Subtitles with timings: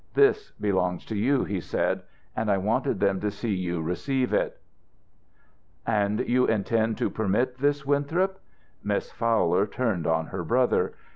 [0.15, 2.01] "This belongs to you," he said,
[2.35, 4.59] "and I wanted them to see you receive it."
[5.85, 8.39] "And you intend to permit this, Winthrop?"
[8.83, 10.95] Miss Fowler turned on her brother.